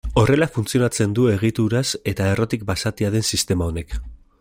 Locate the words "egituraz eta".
1.33-2.33